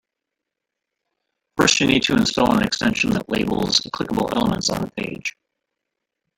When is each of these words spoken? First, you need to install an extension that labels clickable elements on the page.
First, 1.57 1.79
you 1.79 1.85
need 1.85 2.01
to 2.05 2.13
install 2.13 2.55
an 2.57 2.63
extension 2.63 3.11
that 3.11 3.29
labels 3.29 3.81
clickable 3.93 4.35
elements 4.35 4.71
on 4.71 4.81
the 4.81 4.89
page. 4.89 5.37